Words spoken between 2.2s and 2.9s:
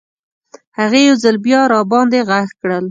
غږ کړل.